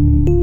you 0.00 0.39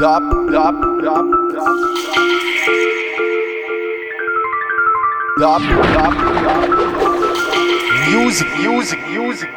Dop, 0.00 0.22
dop, 0.50 0.74
dop, 1.02 1.26
dop. 1.52 1.76
Dop, 5.38 5.60
dop, 5.60 6.14
dop. 6.40 6.60
Music, 8.08 8.48
music, 8.60 9.00
music, 9.10 9.50